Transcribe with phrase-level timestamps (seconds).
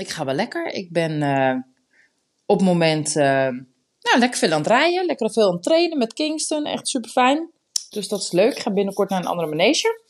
[0.00, 0.66] Ik ga wel lekker.
[0.66, 1.54] Ik ben uh,
[2.46, 3.24] op het moment uh,
[4.00, 5.06] nou, lekker veel aan het rijden.
[5.06, 6.66] Lekker veel aan het trainen met Kingston.
[6.66, 7.50] Echt super fijn.
[7.90, 8.52] Dus dat is leuk.
[8.52, 10.00] Ik ga binnenkort naar een andere manege.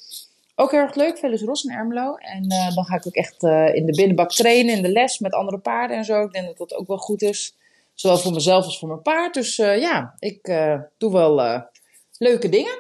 [0.55, 1.19] Ook heel erg leuk.
[1.19, 2.15] Is Ros en Ermelo.
[2.15, 3.43] En uh, dan ga ik ook echt
[3.75, 4.77] in de binnenbak trainen.
[4.77, 6.23] In de les met andere paarden en zo.
[6.23, 7.55] Ik denk dat dat ook wel goed is.
[7.95, 9.35] Zowel voor mezelf als voor mijn paard.
[9.35, 10.43] Dus ja, ik
[10.99, 11.65] doe wel
[12.19, 12.79] leuke dingen.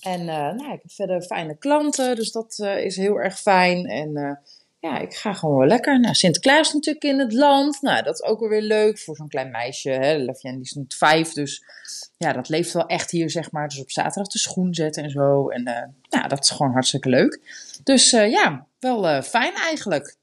[0.00, 2.16] En nou, ik heb verder fijne klanten.
[2.16, 3.86] Dus dat is heel erg fijn.
[3.86, 4.40] En
[4.80, 6.00] ja, ik ga gewoon wel lekker.
[6.00, 7.82] Nou, Sinterklaas natuurlijk in het land.
[7.82, 9.90] Nou, dat is ook wel weer leuk voor zo'n klein meisje.
[9.90, 10.16] Hè.
[10.16, 11.64] Lefjan die is nu vijf, dus
[12.16, 13.68] ja, dat leeft wel echt hier, zeg maar.
[13.68, 15.48] Dus op zaterdag de schoen zetten en zo.
[15.48, 17.40] En uh, nou, dat is gewoon hartstikke leuk.
[17.84, 20.16] Dus uh, ja, wel uh, fijn eigenlijk.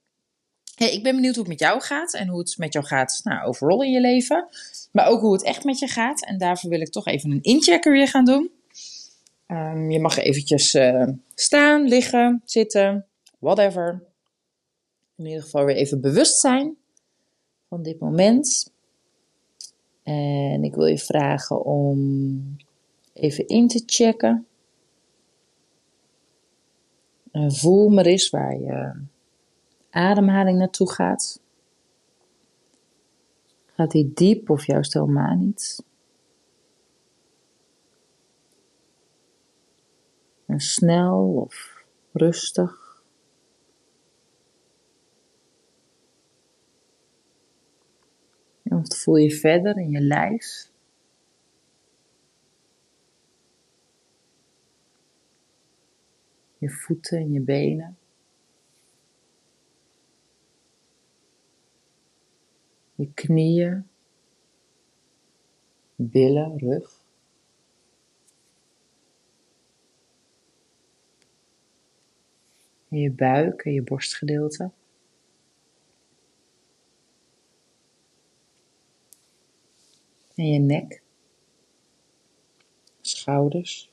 [0.75, 3.19] Hey, ik ben benieuwd hoe het met jou gaat en hoe het met jou gaat
[3.23, 4.47] nou, overal in je leven.
[4.91, 6.25] Maar ook hoe het echt met je gaat.
[6.25, 8.51] En daarvoor wil ik toch even een inchecker weer gaan doen.
[9.47, 10.77] Um, je mag eventjes
[11.35, 13.05] staan, liggen, zitten,
[13.39, 14.03] whatever
[15.15, 16.77] in ieder geval weer even bewust zijn
[17.69, 18.73] van dit moment.
[20.03, 22.57] En ik wil je vragen om
[23.13, 24.47] even in te checken.
[27.31, 29.03] En voel maar eens waar je
[29.89, 31.39] ademhaling naartoe gaat.
[33.65, 35.83] Gaat die diep of juist helemaal niet?
[40.45, 42.84] En snel of rustig?
[48.69, 50.71] Wat voel je verder in je lijf?
[56.57, 57.97] Je voeten en je benen.
[62.95, 63.87] Je knieën,
[65.95, 67.03] billen, rug.
[72.89, 74.71] En je buik en je borstgedeelte.
[80.35, 81.01] En je nek,
[83.01, 83.91] schouders.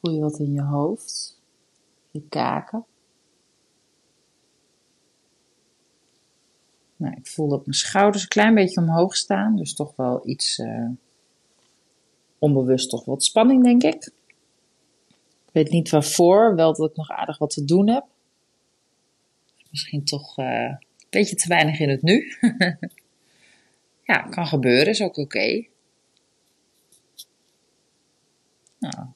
[0.00, 1.40] Voel je wat in je hoofd,
[2.10, 2.84] je kaken.
[6.96, 10.58] Nou, ik voel dat mijn schouders een klein beetje omhoog staan, dus toch wel iets
[10.58, 10.88] uh,
[12.38, 14.12] onbewust, toch wat spanning, denk ik.
[15.46, 18.06] Ik weet niet waarvoor, wel dat ik nog aardig wat te doen heb
[19.70, 20.78] misschien toch een
[21.10, 22.32] beetje te weinig in het nu.
[24.10, 25.64] ja, kan gebeuren, is ook oké.
[28.78, 29.06] Nou,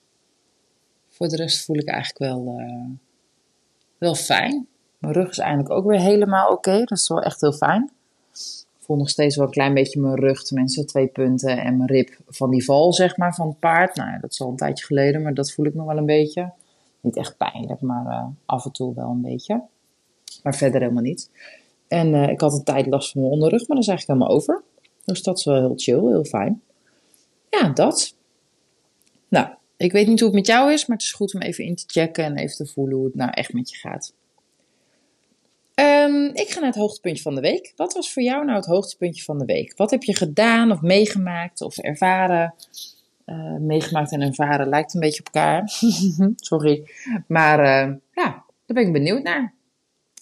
[1.08, 2.90] voor de rest voel ik eigenlijk wel, uh,
[3.98, 4.66] wel fijn.
[4.98, 6.78] Mijn rug is eigenlijk ook weer helemaal oké.
[6.78, 7.90] Dat is wel echt heel fijn.
[8.32, 11.58] Ik voel nog steeds wel een klein beetje mijn rug, tenminste twee punten.
[11.62, 13.96] En mijn rib van die val, zeg maar, van het paard.
[13.96, 16.06] Nou ja, dat is al een tijdje geleden, maar dat voel ik nog wel een
[16.06, 16.52] beetje.
[17.00, 19.62] Niet echt pijnlijk, maar uh, af en toe wel een beetje.
[20.44, 21.30] Maar verder helemaal niet.
[21.88, 24.36] En uh, ik had een tijd last van mijn onderrug, maar dat is eigenlijk helemaal
[24.36, 24.62] over.
[25.04, 26.62] Dus dat is wel heel chill, heel fijn.
[27.50, 28.16] Ja, dat.
[29.28, 31.64] Nou, ik weet niet hoe het met jou is, maar het is goed om even
[31.64, 34.14] in te checken en even te voelen hoe het nou echt met je gaat.
[35.74, 37.72] Um, ik ga naar het hoogtepuntje van de week.
[37.76, 39.76] Wat was voor jou nou het hoogtepuntje van de week?
[39.76, 42.54] Wat heb je gedaan of meegemaakt of ervaren?
[43.26, 45.68] Uh, meegemaakt en ervaren lijkt een beetje op elkaar.
[46.36, 46.90] Sorry.
[47.26, 49.54] Maar uh, ja, daar ben ik benieuwd naar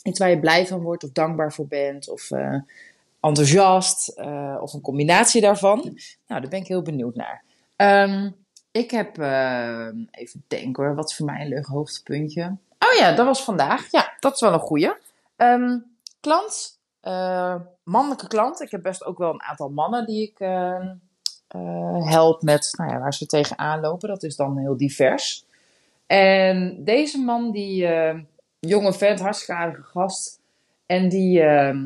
[0.02, 2.60] iets waar je blij van wordt of dankbaar voor bent of uh,
[3.20, 5.78] enthousiast uh, of een combinatie daarvan.
[6.26, 7.42] Nou, daar ben ik heel benieuwd naar.
[7.76, 8.34] Um,
[8.70, 12.56] ik heb, uh, even denken hoor, wat is voor mij een leuk hoogtepuntje?
[12.78, 13.90] Oh ja, dat was vandaag.
[13.90, 14.92] Ja, dat is wel een goeie.
[15.36, 15.84] Um,
[16.20, 16.78] klant,
[17.82, 18.60] mannelijke klant.
[18.60, 20.38] Ik heb best ook wel een aantal mannen die ik
[22.04, 24.08] help met, nou ja, waar ze tegenaan lopen.
[24.08, 25.44] Dat is dan heel divers.
[26.06, 27.88] En deze man die
[28.68, 30.40] jonge vent, hartstikke aardige gast.
[30.86, 31.76] En die uh,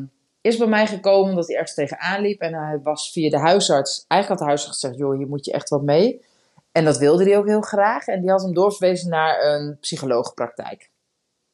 [0.41, 2.41] is bij mij gekomen omdat hij ergens tegenaan liep.
[2.41, 4.05] En hij was via de huisarts.
[4.07, 6.25] Eigenlijk had de huisarts gezegd: joh, hier moet je echt wat mee.
[6.71, 8.07] En dat wilde hij ook heel graag.
[8.07, 10.89] En die had hem doorverwezen naar een psycholoogpraktijk.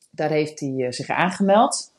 [0.10, 1.92] Daar heeft hij uh, zich aangemeld.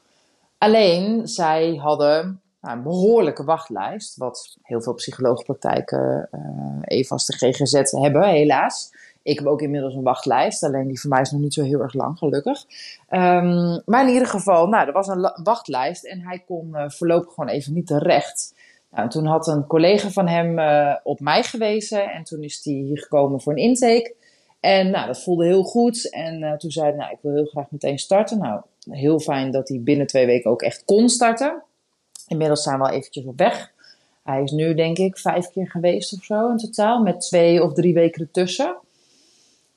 [0.59, 4.17] Alleen, zij hadden een behoorlijke wachtlijst.
[4.17, 8.93] Wat heel veel psycholoogpraktijken, uh, even als de GGZ hebben, helaas.
[9.25, 11.81] Ik heb ook inmiddels een wachtlijst, alleen die voor mij is nog niet zo heel
[11.81, 12.65] erg lang, gelukkig.
[13.09, 17.35] Ehm, maar in ieder geval, nou, er was een wachtlijst en hij kon uh, voorlopig
[17.35, 18.55] gewoon even niet terecht.
[18.91, 22.75] Nou, toen had een collega van hem uh, op mij gewezen en toen is hij
[22.75, 24.15] hier gekomen voor een intake.
[24.61, 26.11] En nou, dat voelde heel goed.
[26.11, 28.39] En uh, toen zei hij, nou, ik wil heel graag meteen starten.
[28.39, 28.61] Nou,
[28.91, 31.63] heel fijn dat hij binnen twee weken ook echt kon starten.
[32.29, 33.73] Inmiddels zijn we al eventjes op weg.
[34.23, 37.73] Hij is nu denk ik vijf keer geweest of zo in totaal, met twee of
[37.73, 38.77] drie weken ertussen.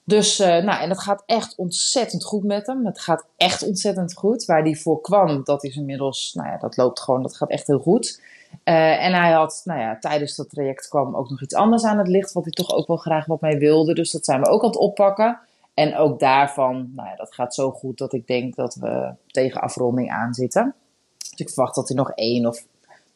[0.08, 2.86] Dus, uh, nou, en dat gaat echt ontzettend goed met hem.
[2.86, 4.46] Het gaat echt ontzettend goed.
[4.46, 7.68] Waar hij voor kwam, dat is inmiddels, nou ja, dat loopt gewoon, dat gaat echt
[7.68, 8.22] heel goed.
[8.64, 11.98] Uh, en hij had, nou ja, tijdens dat traject kwam ook nog iets anders aan
[11.98, 13.94] het licht, wat hij toch ook wel graag wat mij wilde.
[13.94, 15.40] Dus dat zijn we ook aan het oppakken.
[15.74, 19.62] En ook daarvan, nou ja, dat gaat zo goed dat ik denk dat we tegen
[19.62, 20.76] afronding aan zitten.
[21.18, 22.66] Dus ik verwacht dat hij nog één of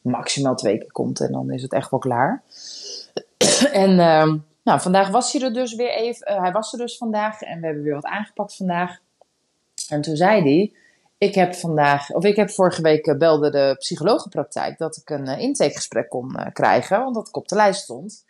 [0.02, 2.44] maximaal twee keer komt en dan is het echt wel klaar.
[3.72, 4.34] en uh,
[4.64, 6.32] nou, vandaag was hij er dus weer even.
[6.32, 9.00] Uh, hij was er dus vandaag en we hebben weer wat aangepakt vandaag.
[9.90, 10.74] En toen zei hij:
[11.18, 15.28] Ik heb vandaag, of ik heb vorige week uh, belde de psychologenpraktijk dat ik een
[15.28, 18.26] uh, intakegesprek kon krijgen, want dat ik op de lijst stond.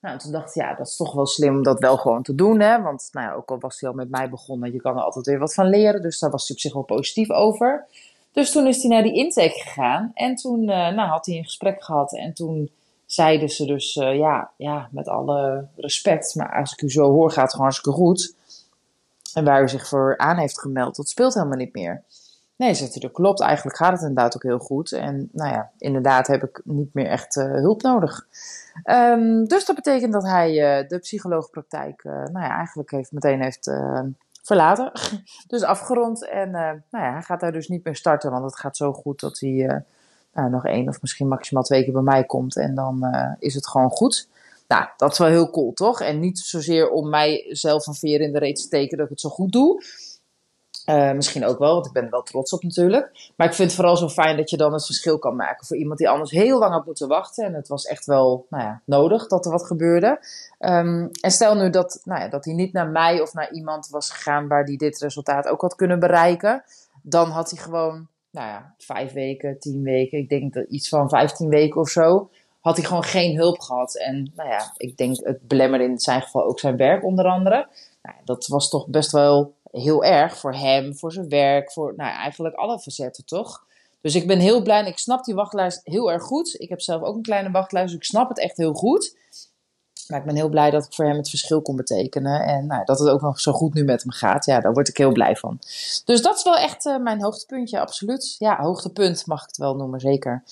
[0.00, 2.34] Nou, toen dacht ik, ja, dat is toch wel slim om dat wel gewoon te
[2.34, 2.82] doen, hè.
[2.82, 5.26] Want, nou ja, ook al was hij al met mij begonnen, je kan er altijd
[5.26, 6.02] weer wat van leren.
[6.02, 7.86] Dus daar was hij op zich wel positief over.
[8.32, 10.10] Dus toen is hij naar die intake gegaan.
[10.14, 12.12] En toen nou, had hij een gesprek gehad.
[12.16, 12.70] En toen
[13.12, 17.30] zeiden ze dus, uh, ja, ja, met alle respect, maar als ik u zo hoor,
[17.30, 18.34] gaat het gewoon hartstikke goed.
[19.34, 22.02] En waar u zich voor aan heeft gemeld, dat speelt helemaal niet meer.
[22.56, 23.40] Nee, zegt u, dat klopt.
[23.40, 24.92] Eigenlijk gaat het inderdaad ook heel goed.
[24.92, 28.26] En nou ja, inderdaad heb ik niet meer echt uh, hulp nodig.
[28.84, 33.70] Um, dus dat betekent dat hij uh, de psycholoogpraktijk, nou ja, eigenlijk heeft, meteen heeft
[34.42, 34.92] verlaten.
[35.48, 36.28] dus afgerond.
[36.28, 39.20] En nou ja, hij gaat daar dus niet meer starten, want het gaat zo goed
[39.20, 39.84] dat hij
[40.32, 42.56] nou, nog één of misschien maximaal twee keer bij mij komt.
[42.56, 44.28] En dan uh, is het gewoon goed.
[44.68, 46.00] Nou, dat is wel heel cool, toch?
[46.00, 49.20] En niet zozeer om mijzelf een veer in de reet te steken dat ik het
[49.20, 49.82] zo goed doe.
[50.86, 53.32] Uh, misschien ook wel, want ik ben er wel trots op natuurlijk.
[53.36, 55.76] Maar ik vind het vooral zo fijn dat je dan het verschil kan maken voor
[55.76, 57.44] iemand die anders heel lang had moeten wachten.
[57.44, 60.08] En het was echt wel nou ja, nodig dat er wat gebeurde.
[60.58, 63.88] Um, en stel nu dat, nou ja, dat hij niet naar mij of naar iemand
[63.88, 66.64] was gegaan waar hij dit resultaat ook had kunnen bereiken.
[67.02, 71.08] Dan had hij gewoon nou ja, vijf weken, tien weken, ik denk dat iets van
[71.08, 72.30] vijftien weken of zo,
[72.60, 73.96] had hij gewoon geen hulp gehad.
[73.96, 77.68] En nou ja, ik denk het belemmerde in zijn geval ook zijn werk onder andere.
[78.02, 82.12] Nou, dat was toch best wel heel erg voor hem, voor zijn werk, voor nou,
[82.12, 83.64] eigenlijk alle facetten toch.
[84.00, 86.54] Dus ik ben heel blij ik snap die wachtlijst heel erg goed.
[86.58, 89.16] Ik heb zelf ook een kleine wachtlijst, dus ik snap het echt heel goed.
[90.10, 92.42] Maar ik ben heel blij dat ik voor hem het verschil kon betekenen.
[92.42, 94.44] En nou, dat het ook nog zo goed nu met hem gaat.
[94.44, 95.58] Ja, daar word ik heel blij van.
[96.04, 98.36] Dus dat is wel echt uh, mijn hoogtepuntje, absoluut.
[98.38, 100.42] Ja, hoogtepunt mag ik het wel noemen, zeker.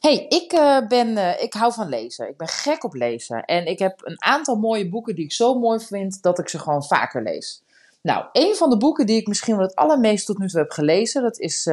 [0.00, 2.28] hey, ik, uh, ben, uh, ik hou van lezen.
[2.28, 3.44] Ik ben gek op lezen.
[3.44, 6.58] En ik heb een aantal mooie boeken die ik zo mooi vind dat ik ze
[6.58, 7.62] gewoon vaker lees.
[8.02, 10.70] Nou, een van de boeken die ik misschien wel het allermeest tot nu toe heb
[10.70, 11.64] gelezen, dat is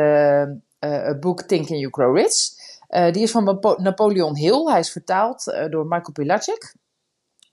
[0.80, 2.50] het boek Think and You Grow Rich.
[3.14, 4.66] die is van Napoleon Hill.
[4.66, 6.74] Hij is vertaald door Michael Pilacic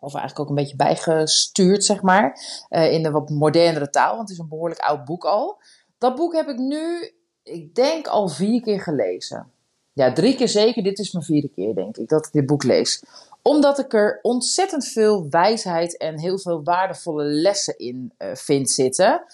[0.00, 2.38] of eigenlijk ook een beetje bijgestuurd, zeg maar,
[2.70, 5.58] uh, in een wat modernere taal, want het is een behoorlijk oud boek al.
[5.98, 7.12] Dat boek heb ik nu,
[7.43, 9.50] ik denk, al vier keer gelezen.
[9.93, 10.82] Ja, drie keer zeker.
[10.82, 13.02] Dit is mijn vierde keer, denk ik, dat ik dit boek lees.
[13.42, 19.25] Omdat ik er ontzettend veel wijsheid en heel veel waardevolle lessen in uh, vind zitten.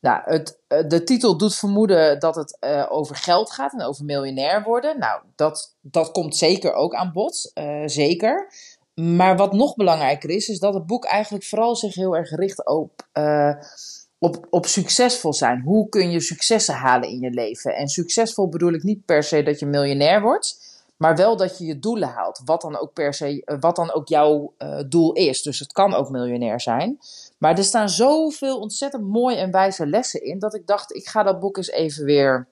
[0.00, 4.62] Nou, het, uh, de titel doet vermoeden dat het over geld gaat en over miljonair
[4.62, 4.98] worden.
[4.98, 7.52] Nou, dat, dat komt zeker ook aan bod.
[7.84, 8.52] Zeker.
[8.98, 12.66] Maar wat nog belangrijker is, is dat het boek eigenlijk vooral zich heel erg richt
[12.66, 13.54] op, uh,
[14.18, 15.60] op, op succesvol zijn.
[15.60, 17.76] Hoe kun je successen halen in je leven?
[17.76, 20.58] En succesvol bedoel ik niet per se dat je miljonair wordt,
[20.96, 22.40] maar wel dat je je doelen haalt.
[22.44, 25.42] Wat dan ook, per se, uh, wat dan ook jouw uh, doel is.
[25.42, 26.98] Dus het kan ook miljonair zijn.
[27.38, 31.22] Maar er staan zoveel ontzettend mooie en wijze lessen in, dat ik dacht, ik ga
[31.22, 32.48] dat boek eens even weer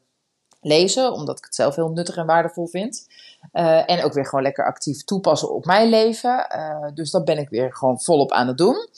[0.60, 3.06] lezen, omdat ik het zelf heel nuttig en waardevol vind.
[3.52, 6.46] Uh, en ook weer gewoon lekker actief toepassen op mijn leven.
[6.56, 8.88] Uh, dus dat ben ik weer gewoon volop aan het doen.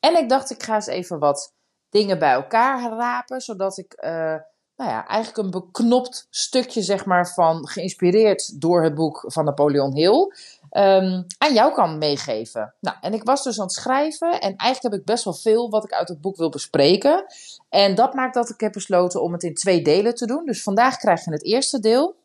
[0.00, 1.52] En ik dacht, ik ga eens even wat
[1.88, 4.36] dingen bij elkaar rapen, zodat ik uh,
[4.76, 9.94] nou ja, eigenlijk een beknopt stukje, zeg maar, van geïnspireerd door het boek van Napoleon
[9.94, 10.32] Hill,
[10.70, 12.74] um, aan jou kan meegeven.
[12.80, 15.70] Nou, en ik was dus aan het schrijven en eigenlijk heb ik best wel veel
[15.70, 17.24] wat ik uit het boek wil bespreken.
[17.68, 20.44] En dat maakt dat ik heb besloten om het in twee delen te doen.
[20.44, 22.16] Dus vandaag krijg je het eerste deel.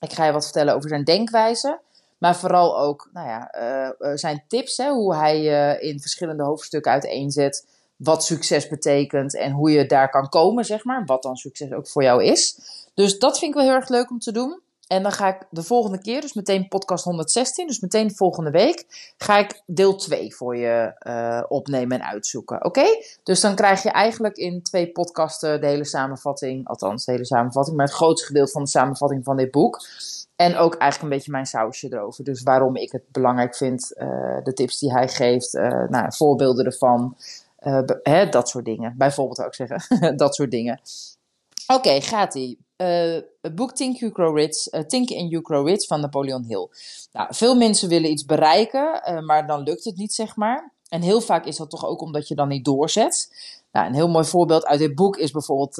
[0.00, 1.80] Ik ga je wat vertellen over zijn denkwijze.
[2.18, 3.54] Maar vooral ook nou ja,
[4.00, 9.52] uh, zijn tips, hè, hoe hij uh, in verschillende hoofdstukken uiteenzet wat succes betekent en
[9.52, 11.04] hoe je daar kan komen, zeg maar.
[11.04, 12.58] Wat dan succes ook voor jou is.
[12.94, 14.60] Dus dat vind ik wel heel erg leuk om te doen.
[14.86, 18.86] En dan ga ik de volgende keer, dus meteen podcast 116, dus meteen volgende week,
[19.16, 22.64] ga ik deel 2 voor je uh, opnemen en uitzoeken.
[22.64, 22.84] Oké?
[23.22, 27.76] Dus dan krijg je eigenlijk in twee podcasten de hele samenvatting, althans de hele samenvatting,
[27.76, 29.80] maar het grootste gedeelte van de samenvatting van dit boek.
[30.36, 32.24] En ook eigenlijk een beetje mijn sausje erover.
[32.24, 36.64] Dus waarom ik het belangrijk vind, uh, de tips die hij geeft, uh, nou, voorbeelden
[36.64, 37.16] ervan,
[38.30, 38.94] dat soort dingen.
[38.96, 39.80] Bijvoorbeeld ook zeggen,
[40.16, 40.80] dat soort dingen.
[41.66, 42.65] Oké, gaat-ie.
[42.76, 46.44] Uh, het boek Think, You Grow Rich, uh, Think and You Grow Rich van Napoleon
[46.44, 46.68] Hill.
[47.12, 50.72] Nou, veel mensen willen iets bereiken, uh, maar dan lukt het niet, zeg maar.
[50.88, 53.30] En heel vaak is dat toch ook omdat je dan niet doorzet.
[53.72, 55.76] Nou, een heel mooi voorbeeld uit dit boek is bijvoorbeeld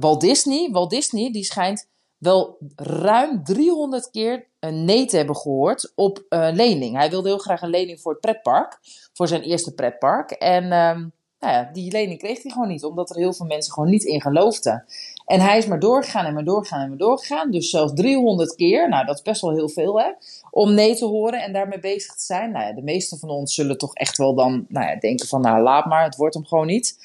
[0.00, 0.70] Walt Disney.
[0.70, 1.86] Walt Disney die schijnt
[2.18, 6.96] wel ruim 300 keer een nee te hebben gehoord op een lening.
[6.96, 8.78] Hij wilde heel graag een lening voor het pretpark,
[9.12, 10.30] voor zijn eerste pretpark.
[10.30, 11.08] En ehm,
[11.44, 14.04] nou ja, die lening kreeg hij gewoon niet, omdat er heel veel mensen gewoon niet
[14.04, 14.84] in geloofden.
[15.26, 17.50] En hij is maar doorgegaan en maar doorgegaan en maar doorgegaan.
[17.50, 20.10] Dus zelfs 300 keer, nou dat is best wel heel veel hè,
[20.50, 22.50] om nee te horen en daarmee bezig te zijn.
[22.50, 25.40] Nou ja, de meeste van ons zullen toch echt wel dan nou ja, denken van
[25.40, 26.96] nou laat maar, het wordt hem gewoon niet.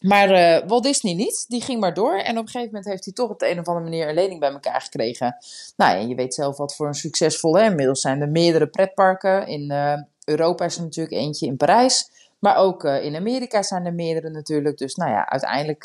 [0.00, 2.18] Maar uh, Walt Disney niet, die ging maar door.
[2.18, 4.14] En op een gegeven moment heeft hij toch op de een of andere manier een
[4.14, 5.36] lening bij elkaar gekregen.
[5.76, 7.64] Nou ja, je weet zelf wat voor een succesvol, hè.
[7.64, 9.46] inmiddels zijn er meerdere pretparken.
[9.46, 12.10] In uh, Europa is er natuurlijk eentje in Parijs.
[12.38, 14.78] Maar ook uh, in Amerika zijn er meerdere natuurlijk.
[14.78, 15.84] Dus nou ja, uiteindelijk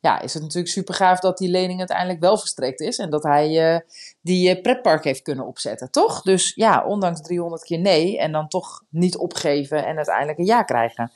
[0.00, 2.98] ja, is het natuurlijk super gaaf dat die lening uiteindelijk wel verstrekt is.
[2.98, 3.80] En dat hij uh,
[4.20, 6.22] die pretpark heeft kunnen opzetten, toch?
[6.22, 10.62] Dus ja, ondanks 300 keer nee en dan toch niet opgeven en uiteindelijk een ja
[10.62, 11.12] krijgen.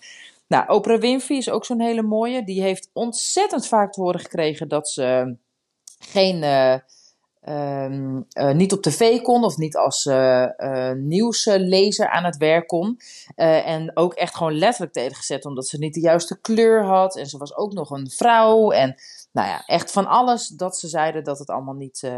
[0.46, 2.44] Nou, Oprah Winfrey is ook zo'n hele mooie.
[2.44, 5.36] Die heeft ontzettend vaak te horen gekregen dat ze
[5.98, 6.42] geen
[7.48, 12.66] Um, uh, niet op tv kon of niet als uh, uh, nieuwslezer aan het werk
[12.66, 13.00] kon.
[13.34, 17.16] en ook echt gewoon letterlijk tegengezet omdat ze niet de juiste kleur had.
[17.16, 18.70] En ze was ook nog een vrouw.
[18.70, 18.94] En
[19.32, 22.10] nou ja, echt van alles dat ze zeiden dat het allemaal niet,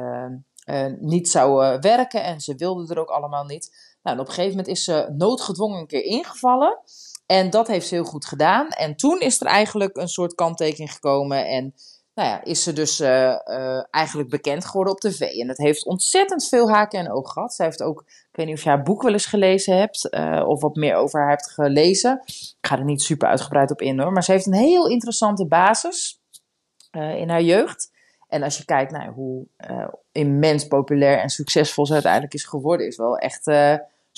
[1.01, 2.23] niet zou werken.
[2.23, 3.71] En ze wilde er ook allemaal niet.
[4.03, 6.79] Nou, en op een gegeven moment is ze noodgedwongen een keer ingevallen.
[7.27, 8.69] En dat heeft ze heel goed gedaan.
[8.69, 11.47] En toen is er eigenlijk een soort kanttekening gekomen.
[11.47, 11.75] En
[12.17, 15.21] nou ja, is ze dus uh, uh, eigenlijk bekend geworden op tv.
[15.21, 17.55] En het heeft ontzettend veel haken en ogen gehad.
[17.55, 20.45] Zij heeft ook, ik weet niet of je haar boek wel eens gelezen hebt, uh,
[20.47, 22.23] of wat meer over haar hebt gelezen.
[22.27, 25.47] Ik ga er niet super uitgebreid op in hoor, maar ze heeft een heel interessante
[25.47, 26.21] basis
[26.91, 27.91] in haar jeugd.
[28.29, 29.47] En als je kijkt naar hoe
[30.13, 33.47] immens populair en succesvol ze uiteindelijk is geworden, is wel echt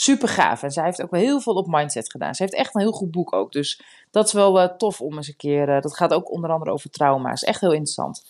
[0.01, 0.63] super gaaf.
[0.63, 2.35] En zij heeft ook wel heel veel op mindset gedaan.
[2.35, 3.53] Ze heeft echt een heel goed boek ook.
[3.53, 5.69] Dus dat is wel uh, tof om eens een keer.
[5.69, 7.33] Uh, dat gaat ook onder andere over trauma.
[7.33, 8.25] Is echt heel interessant.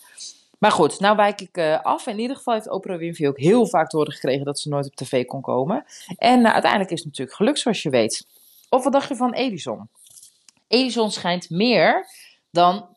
[0.57, 2.07] Maar goed, nou wijk ik uh, af.
[2.07, 4.85] In ieder geval heeft Oprah Winfrey ook heel vaak te horen gekregen dat ze nooit
[4.85, 5.85] op tv kon komen.
[6.17, 8.27] En uiteindelijk is het natuurlijk gelukt, zoals je weet.
[8.69, 9.89] Of wat dacht je van Edison?
[10.67, 12.05] Edison schijnt meer
[12.51, 12.87] dan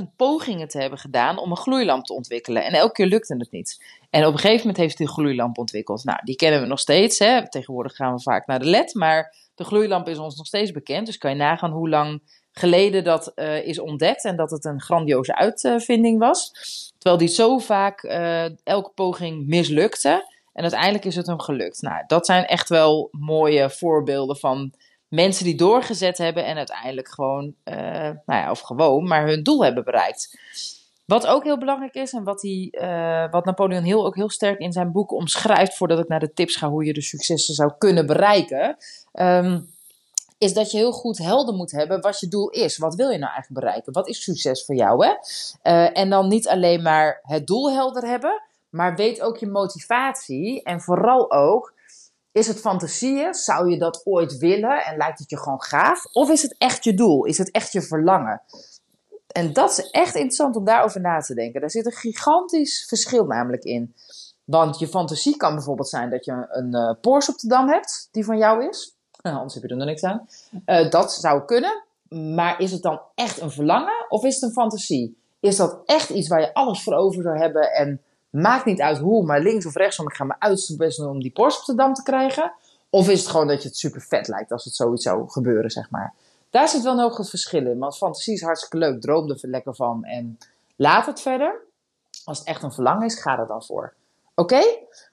[0.00, 2.64] 10.000 pogingen te hebben gedaan om een gloeilamp te ontwikkelen.
[2.64, 3.84] En elke keer lukte het niet.
[4.10, 6.04] En op een gegeven moment heeft hij een gloeilamp ontwikkeld.
[6.04, 7.18] Nou, die kennen we nog steeds.
[7.18, 7.50] Hè?
[7.50, 11.06] Tegenwoordig gaan we vaak naar de LED, maar de gloeilamp is ons nog steeds bekend.
[11.06, 14.80] Dus kan je nagaan hoe lang geleden dat uh, is ontdekt en dat het een
[14.80, 16.50] grandioze uitvinding was.
[16.98, 20.34] Terwijl die zo vaak uh, elke poging mislukte.
[20.52, 21.82] En uiteindelijk is het hem gelukt.
[21.82, 24.72] Nou, dat zijn echt wel mooie voorbeelden van
[25.08, 29.64] mensen die doorgezet hebben en uiteindelijk gewoon, uh, nou ja, of gewoon, maar hun doel
[29.64, 30.38] hebben bereikt.
[31.04, 34.58] Wat ook heel belangrijk is en wat, hij, uh, wat Napoleon Hill ook heel sterk
[34.58, 37.72] in zijn boek omschrijft, voordat ik naar de tips ga hoe je de successen zou
[37.78, 38.76] kunnen bereiken,
[39.12, 39.74] um,
[40.38, 42.78] is dat je heel goed helder moet hebben wat je doel is.
[42.78, 43.92] Wat wil je nou eigenlijk bereiken?
[43.92, 45.06] Wat is succes voor jou?
[45.06, 45.12] Hè?
[45.62, 50.62] Uh, en dan niet alleen maar het doel helder hebben, maar weet ook je motivatie
[50.62, 51.74] en vooral ook
[52.36, 53.34] is het fantasieën?
[53.34, 56.04] Zou je dat ooit willen en lijkt het je gewoon gaaf?
[56.12, 57.24] Of is het echt je doel?
[57.24, 58.42] Is het echt je verlangen?
[59.26, 61.60] En dat is echt interessant om daarover na te denken.
[61.60, 63.94] Daar zit een gigantisch verschil namelijk in.
[64.44, 68.08] Want je fantasie kan bijvoorbeeld zijn dat je een uh, Porsche op de Dam hebt,
[68.12, 68.96] die van jou is.
[69.22, 70.28] Nou, anders heb je er nog niks aan.
[70.66, 71.84] Uh, dat zou kunnen.
[72.34, 75.18] Maar is het dan echt een verlangen of is het een fantasie?
[75.40, 78.00] Is dat echt iets waar je alles voor over zou hebben en
[78.40, 81.20] Maakt niet uit hoe, maar links of rechtsom, ik ga mijn uiterste best doen om
[81.20, 82.52] die Porsche op de dam te krijgen.
[82.90, 85.70] Of is het gewoon dat je het super vet lijkt als het zoiets zou gebeuren,
[85.70, 86.14] zeg maar.
[86.50, 87.78] Daar zit wel heel groot verschil in.
[87.78, 90.38] Want fantasie is hartstikke leuk, droom er lekker van en
[90.76, 91.60] laat het verder.
[92.24, 93.94] Als het echt een verlangen is, ga er dan voor.
[94.38, 94.60] Oké?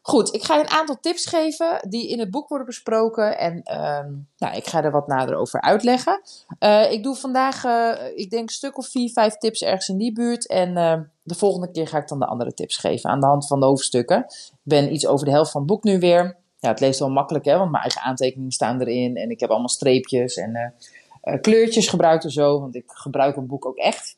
[0.01, 3.38] Goed, ik ga je een aantal tips geven die in het boek worden besproken.
[3.38, 6.22] En uh, nou, ik ga er wat nader over uitleggen.
[6.60, 9.98] Uh, ik doe vandaag, uh, ik denk, een stuk of vier, vijf tips ergens in
[9.98, 10.48] die buurt.
[10.48, 13.48] En ehm, de volgende keer ga ik dan de andere tips geven aan de hand
[13.48, 14.20] van de hoofdstukken.
[14.27, 16.38] Ik ben iets over de helft van het boek nu weer.
[16.60, 19.15] Ja, het leest wel makkelijk, hè, want mijn eigen aantekeningen staan erin.
[19.15, 20.74] En ik heb allemaal streepjes en
[21.22, 22.60] eh, kleurtjes gebruikt en zo.
[22.60, 24.18] Want ik gebruik een boek ook echt.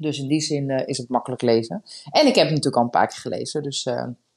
[0.00, 1.84] Dus in die zin is het makkelijk lezen.
[2.10, 3.88] En ik heb het natuurlijk al een paar keer gelezen, dus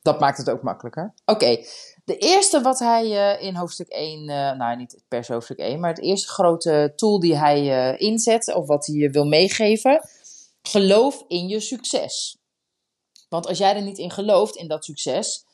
[0.01, 1.13] dat maakt het ook makkelijker.
[1.25, 1.57] Oké,
[2.05, 4.25] de eerste wat hij in hoofdstuk 1,
[4.57, 8.85] nou niet per hoofdstuk 1, maar het eerste grote tool die hij inzet, of wat
[8.85, 10.07] hij wil meegeven,
[10.61, 12.37] geloof in je succes.
[13.29, 15.45] Want als jij er niet in gelooft, in dat succes,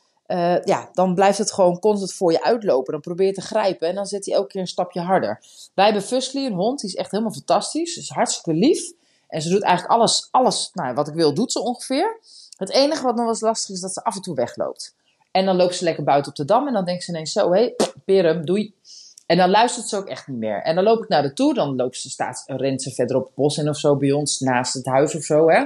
[0.64, 2.92] ja, dan blijft het gewoon constant voor je uitlopen.
[2.92, 5.44] Dan probeer je te grijpen en dan zet hij elke keer een stapje harder.
[5.74, 7.98] Wij hebben Fusky, een hond, die is echt helemaal fantastisch.
[7.98, 8.98] Is hartstikke lief.
[9.30, 12.20] En ze doet eigenlijk alles, alles nou, wat ik wil, doet ze ongeveer.
[12.58, 14.96] Het enige wat nog wel eens lastig is, dat ze af en toe wegloopt.
[15.32, 17.52] En dan loopt ze lekker buiten op de dam en dan denkt ze ineens zo,
[17.52, 18.74] hé, hey, Perum, doei.
[19.26, 20.62] En dan luistert ze ook echt niet meer.
[20.62, 23.26] En dan loop ik naar de toe, dan loopt ze, staat, rent ze verder op
[23.26, 25.66] het bos in of zo bij ons, naast het huis of zo, hè.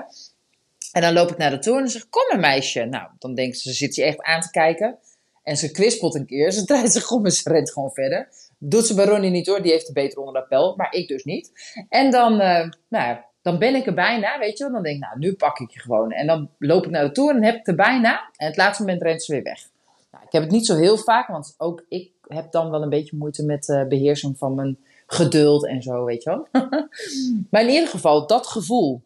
[0.91, 2.85] En dan loop ik naar de toe en dan zeg kom een meisje.
[2.85, 4.97] Nou, dan denkt ze, ze zit je echt aan te kijken.
[5.43, 8.29] En ze kwispelt een keer, ze draait zich om en ze rent gewoon verder.
[8.57, 11.23] Doet ze bij Ronnie niet hoor, die heeft het beter onder appel, maar ik dus
[11.23, 11.51] niet.
[11.89, 14.73] En dan, uh, nou dan ben ik er bijna, weet je wel.
[14.73, 16.11] Dan denk ik, nou, nu pak ik je gewoon.
[16.11, 18.29] En dan loop ik naar de toe en heb ik er bijna.
[18.35, 19.69] En het laatste moment rent ze weer weg.
[20.11, 22.89] Nou, ik heb het niet zo heel vaak, want ook ik heb dan wel een
[22.89, 26.47] beetje moeite met uh, beheersing van mijn geduld en zo, weet je wel.
[27.51, 29.03] maar in ieder geval, dat gevoel.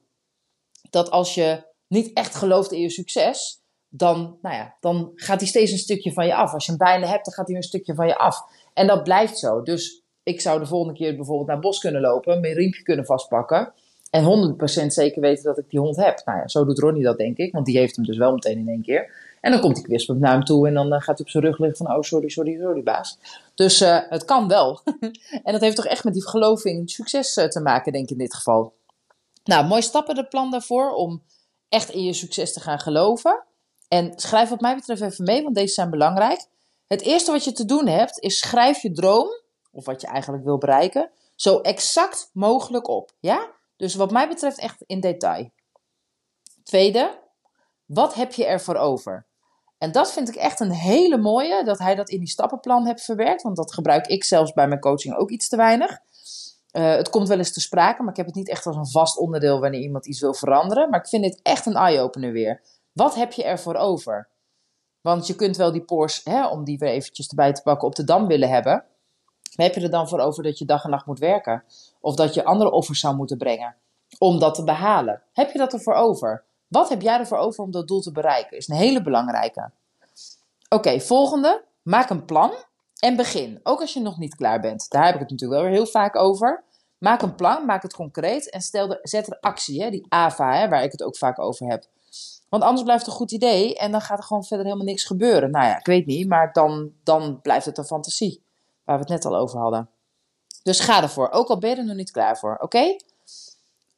[0.89, 5.50] Dat als je niet echt gelooft in je succes, dan, nou ja, dan gaat hij
[5.50, 6.53] steeds een stukje van je af.
[6.53, 8.38] Als je hem bijna hebt, dan gaat hij een stukje van je af.
[8.74, 9.62] En dat blijft zo.
[9.62, 13.06] Dus ik zou de volgende keer bijvoorbeeld naar het bos kunnen lopen, mijn riempje kunnen
[13.06, 13.74] vastpakken.
[14.10, 16.22] En 100% zeker weten dat ik die hond heb.
[16.26, 17.54] Nou ja, zo doet Ronnie dat, denk ik.
[17.54, 19.26] Want die heeft hem dus wel meteen in één keer.
[19.42, 21.44] En dan komt hij kwispend naar hem toe en dan uh, gaat hij op zijn
[21.44, 21.96] rug liggen van...
[21.96, 23.18] Oh, sorry, sorry, sorry, baas.
[23.56, 24.82] Dus uh, het kan wel.
[25.44, 28.12] en dat heeft toch echt met die geloof in succes uh, te maken, denk ik
[28.12, 28.74] in dit geval.
[29.44, 31.24] Nou, mooi stappenplan daarvoor om
[31.70, 33.44] echt in je succes te gaan geloven.
[33.88, 36.48] En schrijf wat mij betreft even mee, want deze zijn belangrijk.
[36.88, 39.28] Het eerste wat je te doen hebt, is schrijf je droom,
[39.72, 43.12] of wat je eigenlijk wil bereiken, zo exact mogelijk op.
[43.20, 43.56] Ja?
[43.77, 45.51] Dus wat mij betreft echt in detail.
[46.63, 47.19] Tweede,
[47.86, 49.25] wat heb je ervoor over?
[49.77, 53.03] En dat vind ik echt een hele mooie, dat hij dat in die stappenplan heeft
[53.03, 53.41] verwerkt.
[53.41, 56.00] Want dat gebruik ik zelfs bij mijn coaching ook iets te weinig.
[56.72, 58.87] Uh, het komt wel eens te sprake, maar ik heb het niet echt als een
[58.87, 60.90] vast onderdeel wanneer iemand iets wil veranderen.
[60.90, 62.61] Maar ik vind dit echt een eye-opener weer.
[62.92, 64.29] Wat heb je ervoor over?
[65.01, 67.96] Want je kunt wel die Porsche, hè, om die weer eventjes erbij te pakken, op
[67.96, 68.85] de dam willen hebben.
[69.63, 71.63] Heb je er dan voor over dat je dag en nacht moet werken?
[72.00, 73.75] Of dat je andere offers zou moeten brengen
[74.17, 75.22] om dat te behalen?
[75.33, 76.43] Heb je dat ervoor over?
[76.67, 78.57] Wat heb jij ervoor over om dat doel te bereiken?
[78.57, 79.72] Is een hele belangrijke.
[80.70, 81.63] Oké, volgende.
[81.81, 82.51] Maak een plan
[83.00, 83.59] en begin.
[83.63, 84.89] Ook als je nog niet klaar bent.
[84.89, 86.63] Daar heb ik het natuurlijk wel weer heel vaak over.
[86.98, 90.55] Maak een plan, maak het concreet en stel de, zet er actie, hè, die AVA,
[90.55, 91.85] hè, waar ik het ook vaak over heb.
[92.50, 95.03] Want anders blijft het een goed idee en dan gaat er gewoon verder helemaal niks
[95.03, 95.51] gebeuren.
[95.51, 98.41] Nou ja, ik weet niet, maar dan, dan blijft het een fantasie.
[98.88, 99.90] Waar we het net al over hadden.
[100.64, 102.96] Dus ga ervoor, ook al ben je er nog niet klaar voor, oké?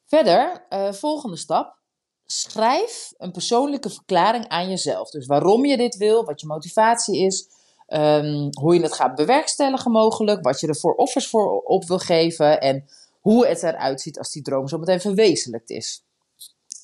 [0.06, 1.78] Verder, uh, volgende stap.
[2.26, 5.10] Schrijf een persoonlijke verklaring aan jezelf.
[5.10, 7.48] Dus waarom je dit wil, wat je motivatie is,
[7.88, 11.98] um, hoe je het gaat bewerkstelligen mogelijk, wat je er voor offers voor op wil
[11.98, 12.88] geven en
[13.20, 16.04] hoe het eruit ziet als die droom zo meteen verwezenlijkt is.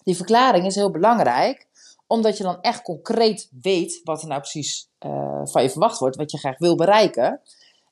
[0.04, 1.66] Die verklaring is heel belangrijk,
[2.06, 6.16] omdat je dan echt concreet weet wat er nou precies uh, van je verwacht wordt,
[6.16, 7.40] wat je graag wil bereiken.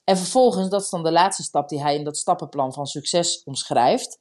[0.05, 3.43] En vervolgens, dat is dan de laatste stap die hij in dat stappenplan van succes
[3.45, 4.19] omschrijft.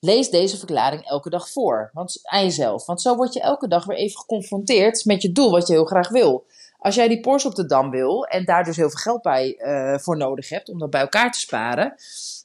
[0.00, 2.86] Lees deze verklaring elke dag voor want, aan jezelf.
[2.86, 5.84] Want zo word je elke dag weer even geconfronteerd met je doel wat je heel
[5.84, 6.46] graag wil.
[6.78, 9.58] Als jij die Porsche op de Dam wil en daar dus heel veel geld bij
[9.58, 11.94] uh, voor nodig hebt om dat bij elkaar te sparen,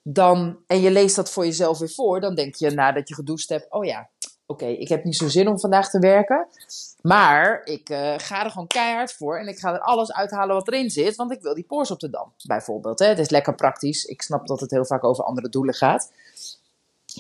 [0.03, 3.49] dan, en je leest dat voor jezelf weer voor, dan denk je nadat je gedoucht
[3.49, 4.09] hebt, oh ja,
[4.45, 6.47] oké, ik heb niet zo zin om vandaag te werken,
[7.01, 10.67] maar ik uh, ga er gewoon keihard voor en ik ga er alles uithalen wat
[10.67, 12.99] erin zit, want ik wil die Porsche op de Dam, bijvoorbeeld.
[12.99, 13.05] Hè?
[13.05, 14.05] Het is lekker praktisch.
[14.05, 16.11] Ik snap dat het heel vaak over andere doelen gaat.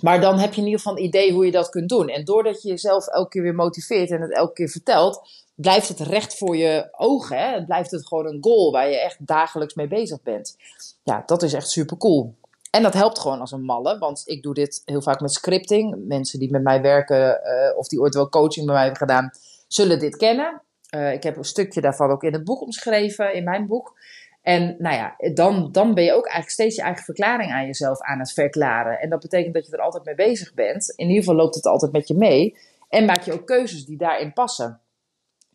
[0.01, 2.07] Maar dan heb je in ieder geval een idee hoe je dat kunt doen.
[2.07, 5.99] En doordat je jezelf elke keer weer motiveert en het elke keer vertelt, blijft het
[5.99, 7.37] recht voor je ogen.
[7.37, 7.65] Hè?
[7.65, 10.57] Blijft het gewoon een goal waar je echt dagelijks mee bezig bent.
[11.03, 12.35] Ja, dat is echt super cool.
[12.75, 15.95] En dat helpt gewoon als een malle, want ik doe dit heel vaak met scripting.
[16.07, 19.31] Mensen die met mij werken uh, of die ooit wel coaching bij mij hebben gedaan,
[19.67, 20.61] zullen dit kennen.
[20.95, 23.99] Uh, ik heb een stukje daarvan ook in het boek omschreven, in mijn boek.
[24.41, 28.01] En nou ja, dan, dan ben je ook eigenlijk steeds je eigen verklaring aan jezelf
[28.01, 28.99] aan het verklaren.
[28.99, 30.93] En dat betekent dat je er altijd mee bezig bent.
[30.95, 32.57] In ieder geval loopt het altijd met je mee.
[32.89, 34.79] En maak je ook keuzes die daarin passen.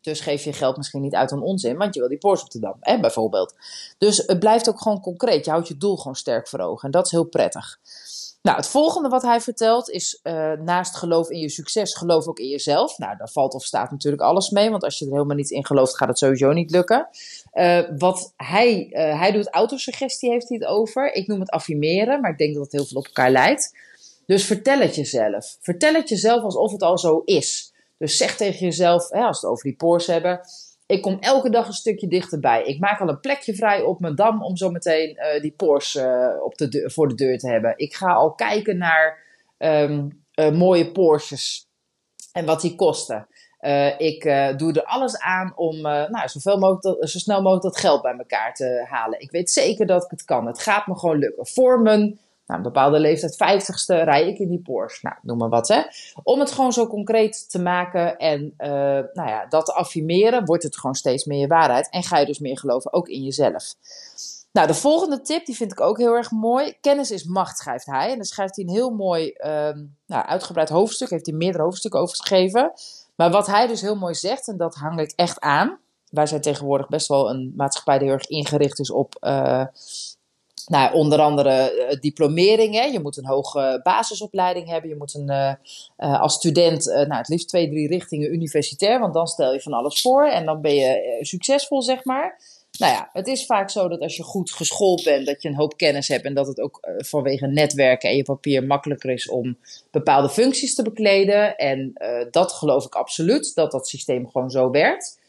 [0.01, 2.51] Dus geef je geld misschien niet uit aan onzin, want je wil die Porsche op
[2.51, 3.55] de Dam, hè, bijvoorbeeld.
[3.97, 5.45] Dus het blijft ook gewoon concreet.
[5.45, 6.85] Je houdt je doel gewoon sterk voor ogen.
[6.85, 7.79] En dat is heel prettig.
[8.41, 12.39] Nou, het volgende wat hij vertelt is uh, naast geloof in je succes, geloof ook
[12.39, 12.97] in jezelf.
[12.97, 15.65] Nou, daar valt of staat natuurlijk alles mee, want als je er helemaal niet in
[15.65, 17.07] gelooft, gaat het sowieso niet lukken.
[17.53, 21.13] Uh, wat hij, uh, hij doet autosuggestie, heeft hij het over.
[21.13, 23.77] Ik noem het affirmeren, maar ik denk dat het heel veel op elkaar lijkt.
[24.25, 25.57] Dus vertel het jezelf.
[25.59, 27.70] Vertel het jezelf alsof het al zo is.
[28.01, 30.39] Dus zeg tegen jezelf, hè, als we het over die poors hebben.
[30.85, 32.63] Ik kom elke dag een stukje dichterbij.
[32.63, 35.95] Ik maak al een plekje vrij op mijn dam om zo meteen uh, die poors
[35.95, 37.73] uh, op de voor de deur te hebben.
[37.75, 39.17] Ik ga al kijken naar
[39.57, 41.67] um, uh, mooie Porsches
[42.31, 43.27] en wat die kosten.
[43.97, 44.23] ik
[44.57, 48.53] doe er alles aan om nou, zoveel mogelijk, zo snel mogelijk dat geld bij elkaar
[48.53, 49.19] te halen.
[49.19, 50.47] Ik weet zeker dat ik het kan.
[50.47, 51.47] Het gaat me gewoon lukken.
[51.47, 52.19] Voor mijn
[52.51, 54.99] nou, een bepaalde leeftijd, 50ste, rij ik in die Porsche.
[55.07, 55.81] Nou, noem maar wat, hè.
[56.23, 58.67] Om het gewoon zo concreet te maken en uh,
[59.13, 61.89] nou ja, dat te affirmeren, wordt het gewoon steeds meer je waarheid.
[61.89, 63.73] En ga je dus meer geloven, ook in jezelf.
[64.51, 66.77] Nou, de volgende tip, die vind ik ook heel erg mooi.
[66.81, 68.09] Kennis is macht, schrijft hij.
[68.09, 69.47] En dan schrijft hij een heel mooi, uh,
[70.05, 71.09] nou, uitgebreid hoofdstuk.
[71.09, 72.71] Heeft hij meerdere hoofdstukken over geschreven.
[73.15, 75.79] Maar wat hij dus heel mooi zegt, en dat hang ik echt aan.
[76.09, 79.17] Wij zijn tegenwoordig best wel een maatschappij die heel erg ingericht is op...
[79.21, 79.65] Uh,
[80.71, 82.75] nou, onder andere uh, diplomering.
[82.75, 82.83] Hè.
[82.83, 84.89] Je moet een hoge basisopleiding hebben.
[84.89, 85.53] Je moet een, uh,
[85.97, 88.99] uh, als student nou, het liefst twee, drie richtingen universitair.
[88.99, 92.39] Want dan stel je van alles voor en dan ben je succesvol, zeg maar.
[92.79, 95.55] Nou ja, het is vaak zo dat als je goed geschoold bent, dat je een
[95.55, 96.25] hoop kennis hebt.
[96.25, 99.57] En dat het ook vanwege netwerken en je papier makkelijker is om
[99.91, 101.57] bepaalde functies te bekleden.
[101.57, 101.93] En
[102.31, 105.19] dat geloof ik absoluut, dat dat systeem gewoon zo werkt.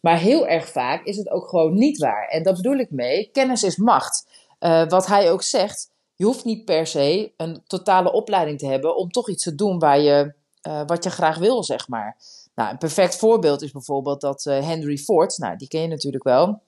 [0.00, 2.28] Maar heel erg vaak is het ook gewoon niet waar.
[2.28, 4.26] En dat bedoel ik mee, kennis is macht.
[4.62, 8.96] Uh, wat hij ook zegt, je hoeft niet per se een totale opleiding te hebben
[8.96, 10.34] om toch iets te doen waar je,
[10.68, 12.16] uh, wat je graag wil, zeg maar.
[12.54, 16.24] Nou, een perfect voorbeeld is bijvoorbeeld dat uh, Henry Ford, nou, die ken je natuurlijk
[16.24, 16.62] wel.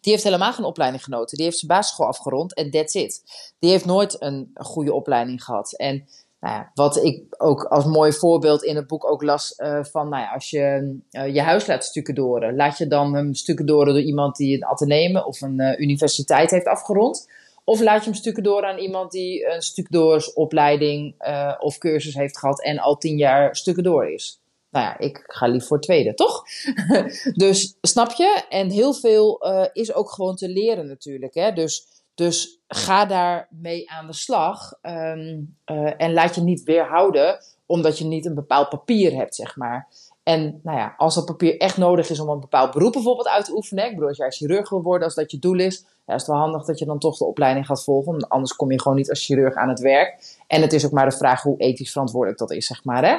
[0.00, 1.36] Die heeft helemaal geen opleiding genoten.
[1.36, 3.22] Die heeft zijn basisschool afgerond en that's it.
[3.58, 5.72] Die heeft nooit een goede opleiding gehad.
[5.72, 6.08] En
[6.40, 10.08] nou ja, wat ik ook als mooi voorbeeld in het boek ook las uh, van,
[10.08, 13.66] nou ja, als je uh, je huis laat stukken door, laat je dan hem stukken
[13.66, 17.28] door door iemand die een ateneum of een uh, universiteit heeft afgerond?
[17.64, 21.14] Of laat je hem stukken door aan iemand die een stuk door opleiding
[21.58, 24.40] of cursus heeft gehad en al tien jaar stukken door is?
[24.70, 26.42] Nou ja, ik ga liever voor tweede, toch?
[27.44, 28.44] dus snap je?
[28.48, 31.34] En heel veel is ook gewoon te leren natuurlijk.
[31.34, 31.52] Hè?
[31.52, 31.86] Dus
[32.20, 38.04] dus ga daarmee aan de slag um, uh, en laat je niet weerhouden omdat je
[38.04, 39.88] niet een bepaald papier hebt, zeg maar.
[40.22, 43.44] En nou ja, als dat papier echt nodig is om een bepaald beroep bijvoorbeeld uit
[43.44, 43.84] te oefenen.
[43.84, 46.30] Ik bedoel, als jij chirurg wil worden, als dat je doel is, ja, is het
[46.30, 48.28] wel handig dat je dan toch de opleiding gaat volgen.
[48.28, 50.36] Anders kom je gewoon niet als chirurg aan het werk.
[50.46, 53.04] En het is ook maar de vraag hoe ethisch verantwoordelijk dat is, zeg maar.
[53.04, 53.16] Hè?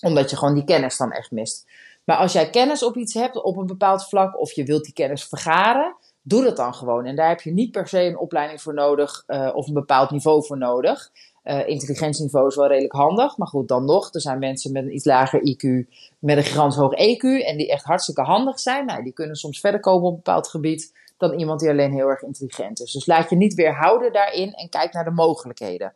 [0.00, 1.66] Omdat je gewoon die kennis dan echt mist.
[2.04, 4.92] Maar als jij kennis op iets hebt op een bepaald vlak, of je wilt die
[4.92, 5.96] kennis vergaren,
[6.28, 7.06] doe dat dan gewoon.
[7.06, 10.10] En daar heb je niet per se een opleiding voor nodig uh, of een bepaald
[10.10, 11.10] niveau voor nodig.
[11.44, 14.14] Uh, intelligentieniveau is wel redelijk handig, maar goed, dan nog.
[14.14, 15.88] Er zijn mensen met een iets lager IQ,
[16.18, 18.86] met een gigantisch hoog EQ en die echt hartstikke handig zijn.
[18.86, 22.08] Nou, die kunnen soms verder komen op een bepaald gebied dan iemand die alleen heel
[22.08, 22.92] erg intelligent is.
[22.92, 25.92] Dus laat je niet weerhouden daarin en kijk naar de mogelijkheden.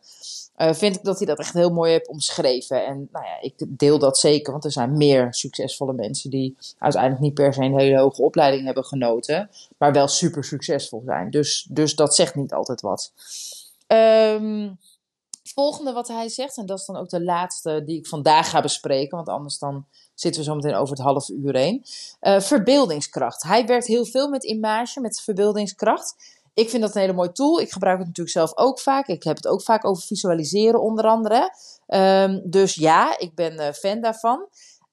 [0.57, 2.85] Uh, vind ik dat hij dat echt heel mooi heeft omschreven.
[2.85, 7.21] En nou ja, ik deel dat zeker, want er zijn meer succesvolle mensen die uiteindelijk
[7.21, 11.29] niet per se een hele hoge opleiding hebben genoten, maar wel super succesvol zijn.
[11.29, 13.11] Dus, dus dat zegt niet altijd wat.
[13.87, 14.77] Um,
[15.43, 18.61] volgende wat hij zegt, en dat is dan ook de laatste die ik vandaag ga
[18.61, 21.85] bespreken, want anders dan zitten we zo meteen over het half uur heen.
[22.21, 23.43] Uh, verbeeldingskracht.
[23.43, 26.15] Hij werkt heel veel met image, met verbeeldingskracht.
[26.53, 27.59] Ik vind dat een hele mooie tool.
[27.59, 29.07] Ik gebruik het natuurlijk zelf ook vaak.
[29.07, 31.53] Ik heb het ook vaak over visualiseren, onder andere.
[31.87, 34.47] Um, dus ja, ik ben uh, fan daarvan.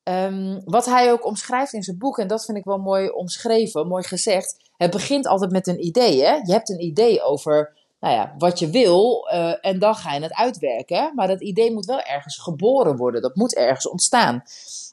[0.05, 3.87] Um, wat hij ook omschrijft in zijn boek, en dat vind ik wel mooi omschreven,
[3.87, 4.57] mooi gezegd.
[4.77, 6.23] Het begint altijd met een idee.
[6.23, 6.35] Hè?
[6.35, 10.23] Je hebt een idee over nou ja, wat je wil uh, en dan ga je
[10.23, 11.13] het uitwerken.
[11.15, 13.23] Maar dat idee moet wel ergens geboren worden.
[13.23, 14.43] Dat moet ergens ontstaan.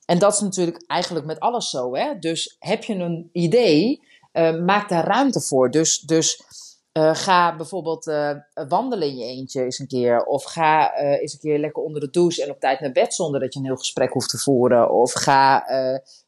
[0.06, 1.95] En dat is natuurlijk eigenlijk met alles zo.
[1.95, 2.19] Hè?
[2.19, 4.01] Dus heb je een idee,
[4.34, 5.71] uh, maak daar ruimte voor.
[5.71, 6.43] Dus, dus
[6.97, 8.31] uh, ga bijvoorbeeld uh,
[8.67, 10.23] wandelen in je eentje eens een keer.
[10.23, 13.13] Of ga uh, eens een keer lekker onder de douche en op tijd naar bed
[13.13, 14.91] zonder dat je een heel gesprek hoeft te voeren.
[14.91, 15.63] Of ga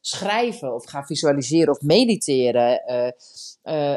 [0.00, 2.82] schrijven of ga visualiseren of mediteren.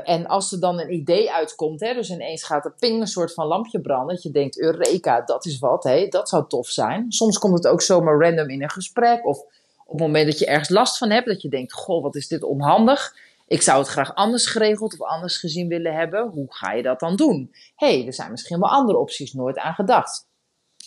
[0.03, 3.33] en als er dan een idee uitkomt, hè, dus ineens gaat er ping een soort
[3.33, 4.15] van lampje branden.
[4.15, 7.12] Dat je denkt, Eureka, dat is wat, hè, dat zou tof zijn.
[7.12, 9.25] Soms komt het ook zomaar random in een gesprek.
[9.25, 9.38] Of
[9.86, 12.27] op het moment dat je ergens last van hebt, dat je denkt, goh, wat is
[12.27, 13.15] dit onhandig
[13.53, 16.29] ik zou het graag anders geregeld of anders gezien willen hebben.
[16.29, 17.55] Hoe ga je dat dan doen?
[17.75, 20.27] hey, er zijn misschien wel andere opties, nooit aan gedacht.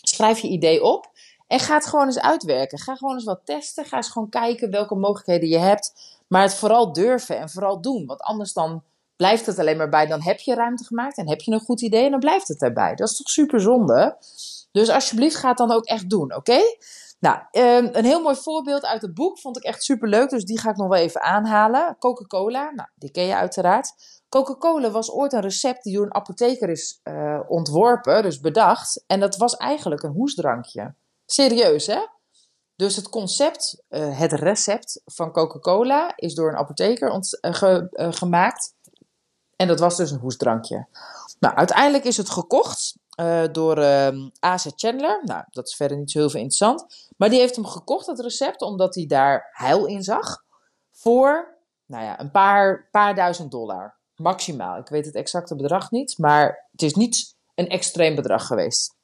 [0.03, 1.11] Schrijf je idee op
[1.47, 2.79] en ga het gewoon eens uitwerken.
[2.79, 3.85] Ga gewoon eens wat testen.
[3.85, 5.93] Ga eens gewoon kijken welke mogelijkheden je hebt.
[6.29, 8.07] Maar het vooral durven en vooral doen.
[8.07, 8.83] Want anders dan
[9.17, 10.07] blijft het alleen maar bij.
[10.07, 12.63] Dan heb je ruimte gemaakt en heb je een goed idee en dan blijft het
[12.63, 12.95] erbij.
[12.95, 14.17] Dat is toch super zonde?
[14.73, 16.61] Dus alsjeblieft, ga het dan ook echt doen, oké?
[17.19, 20.45] Nou, ehm, een heel mooi voorbeeld uit het boek vond ik echt super leuk, dus
[20.45, 21.97] die ga ik nog wel even aanhalen.
[21.99, 23.93] Coca-Cola, nou, die ken je uiteraard.
[24.29, 29.05] Coca-Cola was ooit een recept die door een apotheker is uh, ontworpen, dus bedacht.
[29.07, 30.95] En dat was eigenlijk een hoesdrankje.
[31.27, 32.07] Serieus, hè?
[32.77, 38.75] Dus het concept, uh, het recept van Coca-Cola is door een apotheker ge, gemaakt.
[39.57, 40.87] En dat was dus een hoesdrankje.
[41.39, 44.73] Nou, uiteindelijk is het gekocht uh, door uh, ehm, A.C.
[44.77, 45.23] Chandler.
[45.25, 47.09] Nou, dat is verder niet zo heel veel interessant.
[47.17, 50.45] Maar die heeft hem gekocht, dat recept, omdat hij daar heil in zag.
[50.91, 53.97] Voor, nou ja, een paar, paar duizend dollar.
[54.17, 54.79] Maximaal.
[54.79, 58.95] Ik weet het exacte bedrag niet, maar het is niet een extreem bedrag geweest.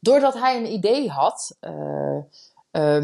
[0.00, 2.18] Doordat hij een idee had uh,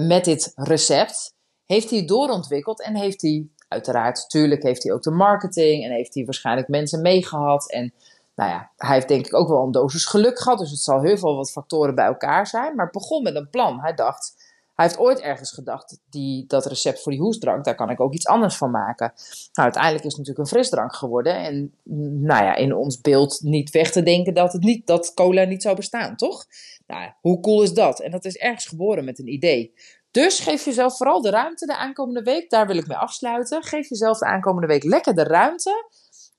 [0.07, 5.03] met dit recept, heeft hij het doorontwikkeld en heeft hij, uiteraard, natuurlijk heeft hij ook
[5.03, 7.95] de marketing en heeft hij waarschijnlijk mensen meegehad en
[8.35, 10.59] nou ja, hij heeft denk ik ook wel een dosis geluk gehad.
[10.59, 12.75] Dus het zal heel veel wat factoren bij elkaar zijn.
[12.75, 13.81] Maar het begon met een plan.
[13.81, 14.35] Hij dacht,
[14.75, 18.13] hij heeft ooit ergens gedacht, die, dat recept voor die hoesdrank, daar kan ik ook
[18.13, 19.13] iets anders van maken.
[19.17, 21.37] Nou, uiteindelijk is het natuurlijk een frisdrank geworden.
[21.37, 21.75] En
[22.23, 25.63] nou ja, in ons beeld niet weg te denken dat, het niet, dat cola niet
[25.63, 26.45] zou bestaan, toch?
[26.87, 28.01] Nou, hoe cool is dat?
[28.01, 29.75] En dat is ergens geboren met een idee.
[30.11, 32.51] Dus geef jezelf vooral de ruimte de aankomende week.
[32.51, 33.63] Daar wil ik mee afsluiten.
[33.63, 35.89] Geef jezelf de aankomende week lekker de ruimte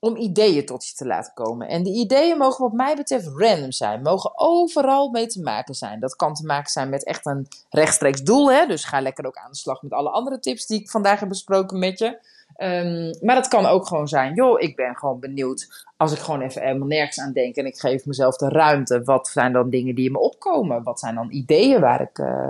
[0.05, 1.67] om ideeën tot je te laten komen.
[1.67, 5.99] En die ideeën mogen wat mij betreft random zijn, mogen overal mee te maken zijn.
[5.99, 8.65] Dat kan te maken zijn met echt een rechtstreeks doel, hè?
[8.65, 11.29] dus ga lekker ook aan de slag met alle andere tips die ik vandaag heb
[11.29, 12.33] besproken met je.
[12.57, 16.41] Um, maar dat kan ook gewoon zijn, joh, ik ben gewoon benieuwd als ik gewoon
[16.41, 19.03] even helemaal nergens aan denk en ik geef mezelf de ruimte.
[19.03, 20.83] Wat zijn dan dingen die in me opkomen?
[20.83, 22.49] Wat zijn dan ideeën waar ik, uh,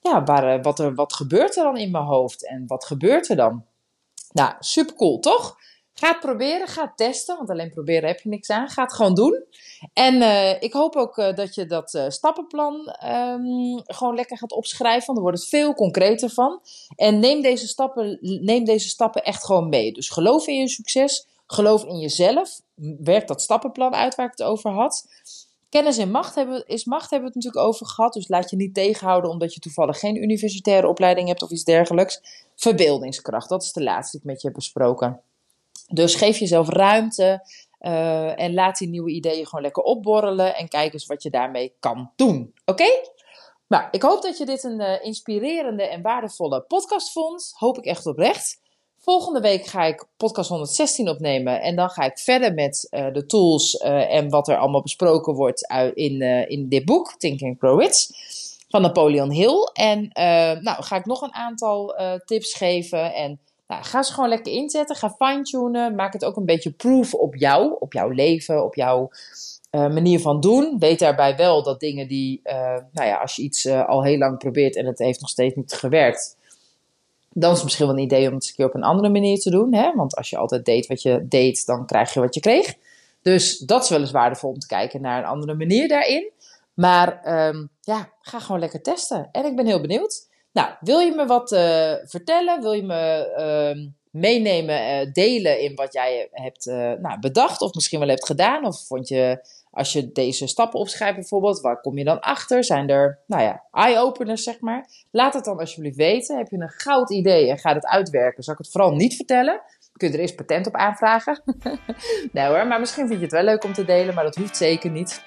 [0.00, 3.28] ja, waar, uh, wat, er, wat gebeurt er dan in mijn hoofd en wat gebeurt
[3.28, 3.64] er dan?
[4.32, 5.56] Nou, super cool, toch?
[5.98, 8.68] Ga het proberen, ga het testen, want alleen proberen heb je niks aan.
[8.68, 9.44] Ga het gewoon doen.
[9.92, 14.52] En uh, ik hoop ook uh, dat je dat uh, stappenplan um, gewoon lekker gaat
[14.52, 16.60] opschrijven, want er wordt het veel concreter van.
[16.96, 19.92] En neem deze, stappen, neem deze stappen echt gewoon mee.
[19.92, 22.60] Dus geloof in je succes, geloof in jezelf.
[22.98, 25.06] Werk dat stappenplan uit waar ik het over had.
[25.68, 28.12] Kennis en macht hebben, is macht hebben we het natuurlijk over gehad.
[28.12, 32.20] Dus laat je niet tegenhouden omdat je toevallig geen universitaire opleiding hebt of iets dergelijks.
[32.56, 35.20] Verbeeldingskracht, dat is de laatste die ik met je heb besproken.
[35.88, 37.42] Dus geef jezelf ruimte
[37.80, 41.74] uh, en laat die nieuwe ideeën gewoon lekker opborrelen en kijk eens wat je daarmee
[41.80, 42.54] kan doen.
[42.64, 42.86] Oké?
[43.68, 47.52] Nou, ik hoop dat je dit een uh, inspirerende en waardevolle podcast vond.
[47.56, 48.60] Hoop ik echt oprecht.
[48.98, 53.26] Volgende week ga ik podcast 116 opnemen en dan ga ik verder met uh, de
[53.26, 57.90] tools en wat er allemaal besproken wordt in, in dit boek, Think and Grow
[58.68, 59.70] van Napoleon Hill.
[59.72, 60.10] En
[60.62, 64.96] nou, ga ik nog een aantal tips geven en nou, ga ze gewoon lekker inzetten.
[64.96, 65.94] Ga fine-tunen.
[65.94, 69.10] Maak het ook een beetje proof op jou, op jouw leven, op jouw
[69.70, 70.76] uh, manier van doen.
[70.78, 72.54] Weet daarbij wel dat dingen die, uh,
[72.92, 75.54] nou ja, als je iets uh, al heel lang probeert en het heeft nog steeds
[75.54, 76.36] niet gewerkt,
[77.32, 79.38] dan is het misschien wel een idee om het een keer op een andere manier
[79.38, 79.74] te doen.
[79.74, 79.92] Hè?
[79.94, 82.74] Want als je altijd deed wat je deed, dan krijg je wat je kreeg.
[83.22, 86.30] Dus dat is wel eens waardevol om te kijken naar een andere manier daarin.
[86.74, 89.28] Maar um, ja, ga gewoon lekker testen.
[89.32, 90.27] En ik ben heel benieuwd.
[90.58, 92.60] Nou, wil je me wat uh, vertellen?
[92.60, 93.32] Wil je me
[93.74, 98.26] uh, meenemen, uh, delen in wat jij hebt uh, nou, bedacht of misschien wel hebt
[98.26, 98.66] gedaan?
[98.66, 102.64] Of vond je, als je deze stappen opschrijft bijvoorbeeld, waar kom je dan achter?
[102.64, 104.88] Zijn er, nou ja, eye-openers zeg maar?
[105.10, 106.36] Laat het dan alsjeblieft weten.
[106.36, 108.42] Heb je een goud idee en gaat het uitwerken?
[108.42, 109.62] Zal ik het vooral niet vertellen?
[109.98, 111.42] kun je er eerst patent op aanvragen.
[112.32, 114.56] nee hoor, maar misschien vind je het wel leuk om te delen, maar dat hoeft
[114.56, 115.22] zeker niet.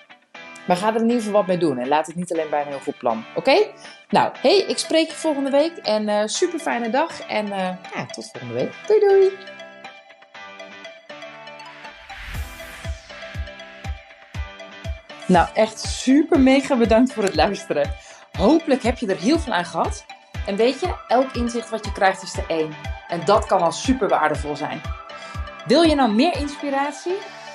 [0.68, 2.62] Maar ga er in ieder geval wat mee doen en laat het niet alleen bij
[2.62, 3.24] een heel goed plan.
[3.36, 3.68] Oké?
[4.10, 8.06] Nou, hey, ik spreek je volgende week en uh, super fijne dag en uh, ja,
[8.12, 8.74] tot volgende week.
[8.88, 9.32] Doei doei!
[15.26, 17.94] Nou, echt super mega bedankt voor het luisteren.
[18.38, 20.06] Hopelijk heb je er heel veel aan gehad.
[20.46, 22.74] En weet je, elk inzicht wat je krijgt is er één.
[23.08, 24.82] En dat kan al super waardevol zijn.
[25.68, 27.16] Wil je nou meer inspiratie?